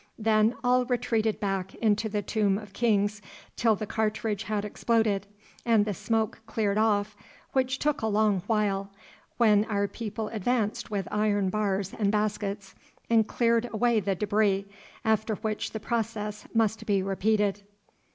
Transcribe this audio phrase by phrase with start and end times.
[0.17, 3.21] Then all retreated back into the Tomb of Kings
[3.55, 5.27] till the cartridge had exploded,
[5.63, 7.15] and the smoke cleared off,
[7.53, 8.89] which took a long while,
[9.37, 12.73] when our people advanced with iron bars and baskets,
[13.11, 14.65] and cleared away the débris,
[15.05, 17.61] after which the process must be repeated.